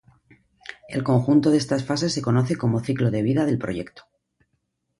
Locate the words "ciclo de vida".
2.83-3.45